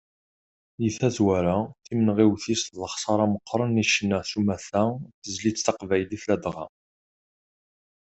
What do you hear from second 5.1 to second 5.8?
tezlit